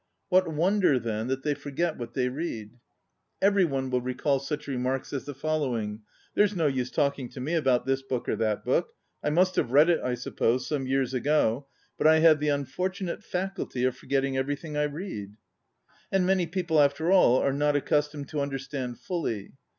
What 0.29 0.47
wonder, 0.51 0.97
then, 0.97 1.27
that 1.27 1.43
they 1.43 1.53
forget 1.53 1.95
what 1.95 2.15
they 2.15 2.27
read? 2.27 2.79
Every 3.39 3.65
one 3.65 3.91
will 3.91 4.01
recall 4.01 4.39
such 4.39 4.65
remarks 4.67 5.13
as 5.13 5.25
the 5.25 5.35
following: 5.35 6.01
"There's 6.33 6.55
no 6.55 6.65
use 6.65 6.89
talking 6.89 7.29
to 7.29 7.39
me 7.39 7.53
about 7.53 7.85
this 7.85 8.01
book 8.01 8.27
or 8.27 8.35
that 8.37 8.65
book, 8.65 8.87
ŌĆö 8.87 9.25
I 9.25 9.29
must 9.29 9.55
have 9.57 9.71
read 9.71 9.91
it, 9.91 9.99
I 10.01 10.15
sup 10.15 10.37
pose, 10.37 10.65
some 10.65 10.87
years 10.87 11.13
ago; 11.13 11.67
but 11.99 12.07
I 12.07 12.17
have 12.17 12.39
the 12.39 12.49
unfortunate 12.49 13.23
faculty 13.23 13.83
of 13.83 13.95
for 13.95 14.07
getting 14.07 14.35
everything 14.37 14.75
I 14.75 14.85
read." 14.85 15.33
And 16.11 16.25
many 16.25 16.47
people, 16.47 16.81
after 16.81 17.11
all, 17.11 17.37
are 17.37 17.53
not 17.53 17.75
accustomed 17.75 18.27
to 18.29 18.41
understand 18.41 18.97
fully. 18.97 19.51